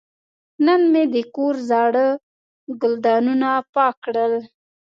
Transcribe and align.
نن 0.65 0.81
مې 0.91 1.03
د 1.13 1.15
کور 1.35 1.55
زاړه 1.69 2.07
ګلدانونه 2.81 3.49
پاک 3.73 3.95
کړل. 4.05 4.33